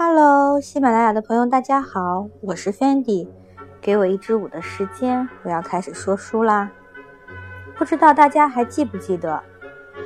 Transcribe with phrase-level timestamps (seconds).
[0.00, 3.26] Hello，喜马拉雅的朋友，大家好，我是 Fendi。
[3.80, 6.70] 给我一支舞的时间，我要开始说书啦。
[7.76, 9.42] 不知道大家还记不记得，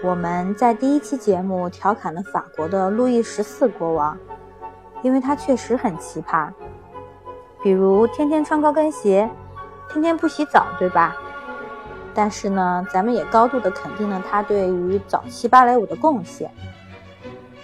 [0.03, 4.17] 我们在第一期节目调侃了法国的路易十四国王，
[5.03, 6.51] 因为他确实很奇葩，
[7.63, 9.29] 比如天天穿高跟鞋，
[9.91, 11.15] 天天不洗澡，对吧？
[12.15, 16.51] 但是呢，咱们也高度的肯定了他对于早期芭蕾舞的贡献。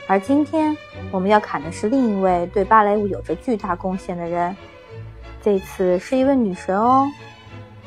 [0.07, 0.75] 而今天
[1.11, 4.57] 我们要砍的是另一位对芭蕾舞有着巨大贡献的人，
[5.41, 7.07] 这次是一位女神哦，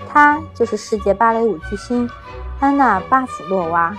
[0.09, 2.09] 她就是世界芭蕾舞巨星
[2.59, 3.95] 安娜·巴甫洛娃。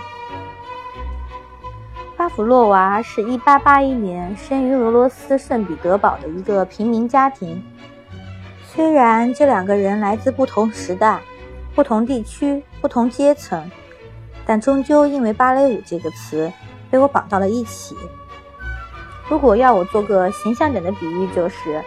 [2.17, 7.63] 巴甫洛娃是一八八一年生于俄罗斯圣彼得堡的一个平民家庭，
[8.65, 11.19] 虽然这两个人来自不同时代、
[11.73, 13.69] 不同地区、不同阶层，
[14.45, 16.51] 但终究因为芭蕾舞这个词。
[16.91, 17.95] 被我绑到了一起。
[19.29, 21.81] 如果要我做个形象点的比喻，就是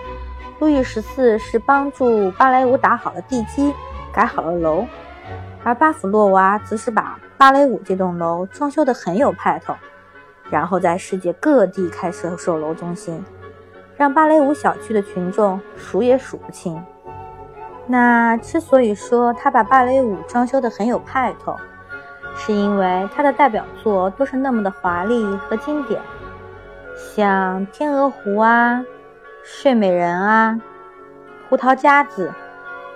[0.59, 3.75] 路易十四是帮助芭蕾舞打好了地基、
[4.13, 4.87] 改好了楼，
[5.63, 9.75] 而巴甫洛娃则是把芭蕾舞这栋楼装修得很有派头，
[10.51, 13.23] 然后在世界各地开设售楼中心，
[13.97, 16.83] 让芭蕾舞小区的群众数也数不清。
[17.87, 21.55] 那之所以说他把芭蕾舞装修得很有派头，
[22.35, 26.01] 是因为他的代表作都是那么的华丽和经典，
[26.97, 28.81] 像《天鹅湖》啊，
[29.45, 30.53] 《睡美人》啊，
[31.49, 32.29] 《胡桃夹子》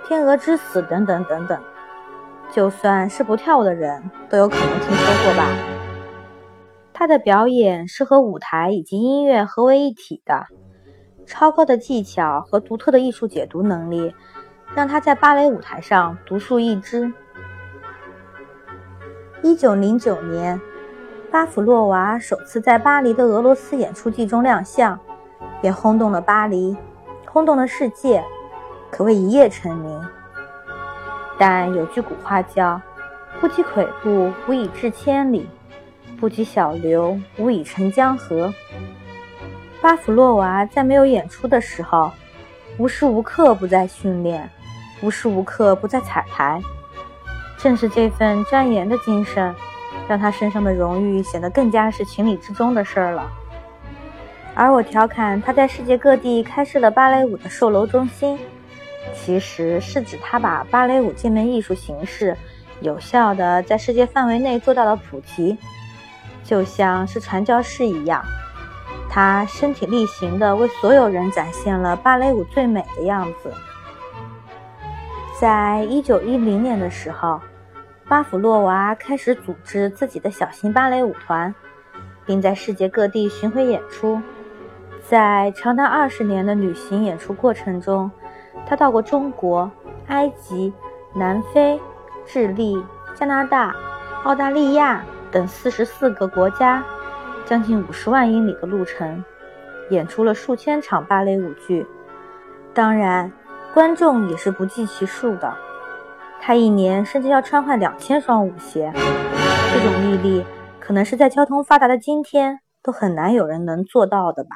[0.07, 1.61] 《天鹅之死》等等等等，
[2.51, 5.47] 就算是不跳舞的人都有可能听说过吧。
[6.93, 10.47] 他的表演是和舞台以及音乐合为一体的，
[11.27, 14.15] 超高的技巧和独特的艺术解读能力，
[14.73, 17.13] 让他在芭蕾舞台上独树一帜。
[19.43, 20.59] 一九零九年，
[21.31, 24.99] 巴甫洛娃首次在巴黎的俄罗斯演出季中亮相，
[25.61, 26.75] 便轰动了巴黎，
[27.25, 28.21] 轰动了世界，
[28.91, 30.01] 可谓一夜成名。
[31.37, 32.81] 但有句古话叫
[33.39, 35.47] “不积跬步，无以至千里；
[36.19, 38.53] 不积小流，无以成江河”。
[39.81, 42.11] 巴甫洛娃在没有演出的时候，
[42.77, 44.49] 无时无刻不在训练，
[45.01, 46.61] 无时无刻不在彩排。
[47.57, 49.55] 正是这份钻研的精神，
[50.11, 53.31] 让他身上的荣誉显得更加是情理之中的事儿了。
[54.53, 58.37] 而我调侃他在世界各地开设了芭蕾舞的售楼中心，
[59.15, 62.35] 其实是指他把芭蕾舞这门艺术形式
[62.81, 65.57] 有效的在世界范围内做到了普及，
[66.43, 68.21] 就像是传教士一样，
[69.09, 73.53] 他身体力行的为所有人展现了芭蕾舞最美的样子。
[75.39, 77.39] 在一九一零年的时候。
[78.11, 81.55] 巴甫洛娃开始组织自己的小型芭蕾舞团，
[82.25, 84.21] 并在世界各地巡回演出。
[85.01, 88.11] 在长达二十年的旅行演出过程中，
[88.67, 89.71] 他到过中国、
[90.07, 90.73] 埃及、
[91.13, 91.79] 南非、
[92.25, 92.83] 智利、
[93.15, 93.73] 加拿大、
[94.25, 96.83] 澳大利亚等四十四个国家，
[97.45, 99.23] 将近五十万英里的路程，
[99.89, 101.87] 演出了数千场芭蕾舞剧。
[102.73, 103.31] 当然，
[103.73, 105.55] 观众也是不计其数的。
[106.43, 108.91] 他一年甚至要穿换两千双舞鞋，
[109.71, 110.43] 这种毅力
[110.79, 114.55] 可能是在交通发达的今天都很难有人能做到的吧。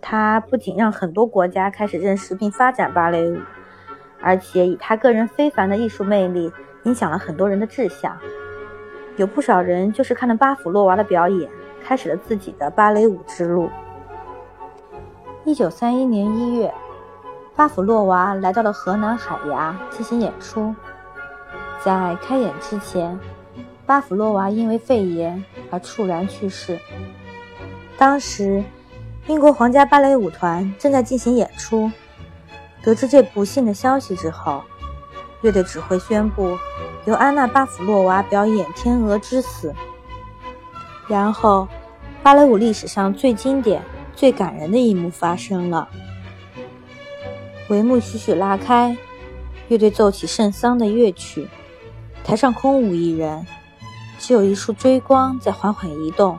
[0.00, 3.38] 他不仅让很多国家开始认识并发展芭蕾舞，
[4.22, 6.50] 而且以他个人非凡的艺术魅力
[6.84, 8.16] 影响了很多人的志向。
[9.16, 11.50] 有不少人就是看了巴甫洛娃的表演，
[11.84, 13.68] 开始了自己的芭蕾舞之路。
[15.44, 16.72] 一九三一年一月。
[17.56, 20.74] 巴甫洛娃来到了河南海牙进行演出，
[21.82, 23.18] 在开演之前，
[23.86, 26.78] 巴甫洛娃因为肺炎而猝然去世。
[27.96, 28.62] 当时，
[29.26, 31.90] 英国皇家芭蕾舞团正在进行演出，
[32.82, 34.62] 得知这不幸的消息之后，
[35.40, 36.58] 乐队指挥宣布
[37.06, 39.70] 由安娜·巴甫洛娃表演《天鹅之死》。
[41.08, 41.66] 然后，
[42.22, 43.80] 芭蕾舞历史上最经典、
[44.14, 45.88] 最感人的一幕发生了。
[47.68, 48.96] 帷幕徐徐拉开，
[49.66, 51.48] 乐队奏起圣桑的乐曲，
[52.22, 53.44] 台上空无一人，
[54.20, 56.38] 只有一束追光在缓缓移动。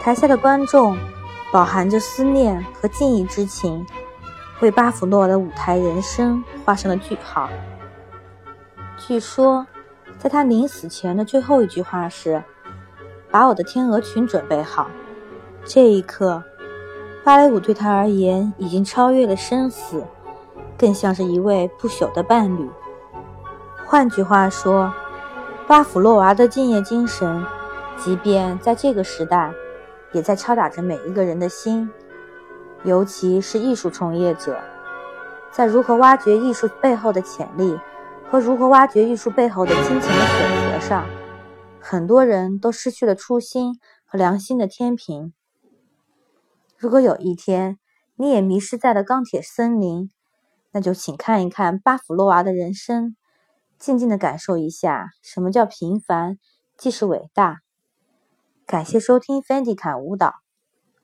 [0.00, 0.98] 台下的观众
[1.52, 3.86] 饱含着思念和敬意之情，
[4.60, 7.48] 为巴甫洛的舞台人生画上了句号。
[8.96, 9.64] 据说，
[10.18, 12.42] 在他临死前的最后一句话是
[13.30, 14.90] ：“把我的天鹅裙准备好。”
[15.64, 16.42] 这一刻。
[17.28, 20.02] 芭蕾舞对他而言已经超越了生死，
[20.78, 22.70] 更像是一位不朽的伴侣。
[23.84, 24.90] 换句话说，
[25.66, 27.44] 巴甫洛娃的敬业精神，
[27.98, 29.52] 即便在这个时代，
[30.12, 31.90] 也在敲打着每一个人的心，
[32.82, 34.56] 尤其是艺术从业者，
[35.50, 37.78] 在如何挖掘艺术背后的潜力
[38.30, 41.04] 和如何挖掘艺术背后的金钱的选择上，
[41.78, 45.34] 很多人都失去了初心和良心的天平。
[46.78, 47.76] 如果有一天
[48.14, 50.12] 你也迷失在了钢铁森林，
[50.70, 53.16] 那就请看一看巴甫洛娃的人生，
[53.80, 56.38] 静静的感受一下什么叫平凡
[56.76, 57.58] 即是伟大。
[58.64, 60.34] 感谢收听 Fendi 侃舞蹈，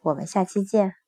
[0.02, 1.03] 我们下期见。